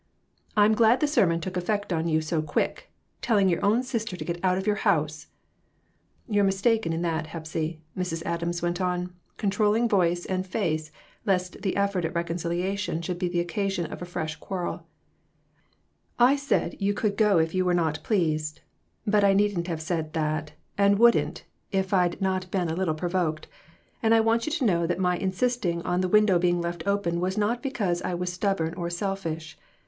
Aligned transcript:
"I'm 0.57 0.73
glad 0.73 0.99
the 0.99 1.05
sermon 1.05 1.41
took 1.41 1.55
effect 1.55 1.93
on 1.93 2.07
you 2.07 2.21
so 2.21 2.41
quick; 2.41 2.91
telling 3.21 3.47
your 3.47 3.63
own 3.63 3.83
sister 3.83 4.17
to 4.17 4.25
get 4.25 4.43
out 4.43 4.57
of 4.57 4.65
your 4.65 4.77
house!" 4.77 5.27
"You're 6.27 6.43
mistaken 6.43 6.91
in 6.91 7.03
that, 7.03 7.27
Hepsy," 7.27 7.81
Mrs. 7.95 8.23
Adams 8.25 8.63
went 8.63 8.81
on, 8.81 9.13
controlling 9.37 9.87
voice 9.87 10.25
and 10.25 10.43
face 10.43 10.91
lest 11.23 11.61
the 11.61 11.75
effort 11.75 12.03
at 12.03 12.15
reconciliation 12.15 13.03
should 13.03 13.19
be 13.19 13.27
the 13.27 13.41
occasion 13.41 13.85
of 13.93 14.01
a 14.01 14.05
fresh 14.05 14.37
quarrel;" 14.37 14.87
I 16.17 16.35
said 16.35 16.77
you 16.81 16.95
* 16.95 16.95
could 16.95 17.15
go 17.15 17.37
if 17.37 17.53
you 17.53 17.63
were 17.63 17.75
not 17.75 18.01
pleased/ 18.01 18.61
but 19.05 19.23
I 19.23 19.33
needn't 19.33 19.67
have 19.67 19.83
said 19.83 20.13
that, 20.13 20.53
and 20.79 20.97
wouldn't 20.97 21.43
if 21.71 21.93
I'd 21.93 22.19
not 22.19 22.49
been 22.49 22.69
a 22.69 22.75
little 22.75 22.95
provoked, 22.95 23.47
and 24.01 24.15
I 24.15 24.19
want 24.19 24.47
you 24.47 24.51
to 24.51 24.65
know 24.65 24.87
that 24.87 24.97
my 24.97 25.15
insisting 25.19 25.83
on 25.83 26.01
the 26.01 26.09
win 26.09 26.25
dow 26.25 26.39
being 26.39 26.59
left 26.59 26.87
open 26.87 27.19
was 27.19 27.37
not 27.37 27.61
because 27.61 28.01
I 28.01 28.15
was 28.15 28.33
stub 28.33 28.57
born 28.57 28.73
or 28.73 28.89
selfish. 28.89 29.59